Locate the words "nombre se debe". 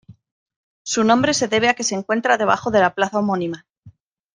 1.03-1.69